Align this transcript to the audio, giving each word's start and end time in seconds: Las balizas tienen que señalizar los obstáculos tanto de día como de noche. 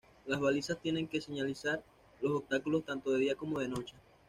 Las 0.25 0.39
balizas 0.39 0.79
tienen 0.81 1.07
que 1.07 1.21
señalizar 1.21 1.83
los 2.23 2.31
obstáculos 2.31 2.83
tanto 2.83 3.11
de 3.11 3.19
día 3.19 3.35
como 3.35 3.59
de 3.59 3.67
noche. 3.67 3.93